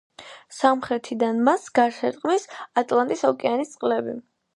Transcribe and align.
სამხრეთიდან 0.59 1.43
მას 1.49 1.67
გარს 1.79 1.99
ერტყმის 2.09 2.47
ატლანტის 2.83 3.23
ოკეანის 3.33 3.75
წყლები. 3.75 4.17